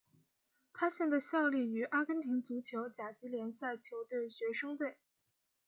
[0.73, 4.97] 他现在效力于阿根廷足球甲级联赛球队学生队。